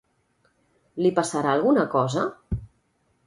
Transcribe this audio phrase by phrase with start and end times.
[1.05, 2.23] Li passarà alguna cosa?